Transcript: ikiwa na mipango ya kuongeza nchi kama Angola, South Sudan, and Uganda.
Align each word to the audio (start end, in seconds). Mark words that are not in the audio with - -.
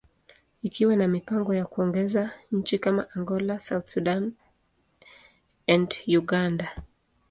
ikiwa 0.61 0.95
na 0.95 1.07
mipango 1.07 1.53
ya 1.53 1.65
kuongeza 1.65 2.31
nchi 2.51 2.79
kama 2.79 3.07
Angola, 3.11 3.59
South 3.59 3.87
Sudan, 3.87 4.33
and 5.67 5.89
Uganda. 6.07 6.83